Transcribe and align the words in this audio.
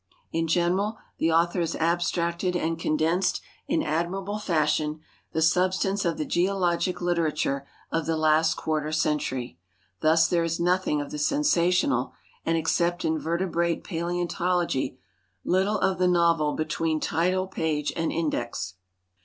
In 0.31 0.47
general, 0.47 0.97
the 1.19 1.31
author 1.31 1.59
has 1.59 1.75
abstracted 1.75 2.55
and 2.55 2.79
condensed 2.79 3.39
in 3.67 3.83
admirable 3.83 4.39
fashion 4.39 5.01
the 5.31 5.43
substance 5.43 6.05
of 6.05 6.17
the 6.17 6.25
geologic 6.25 7.01
litera 7.01 7.31
ture 7.31 7.67
of 7.91 8.07
the 8.07 8.17
last 8.17 8.55
quarter 8.55 8.91
century; 8.91 9.59
thus 9.99 10.27
there 10.27 10.43
is 10.43 10.59
nothing 10.59 11.01
of 11.01 11.11
the 11.11 11.19
sensational, 11.19 12.13
and 12.43 12.57
except 12.57 13.05
in 13.05 13.19
vertebrate 13.19 13.83
paleontology 13.83 14.97
little 15.45 15.77
of 15.77 15.99
the 15.99 16.07
novel, 16.07 16.53
between 16.55 16.99
title 16.99 17.45
page 17.45 17.93
and 17.95 18.11
index. 18.11 18.73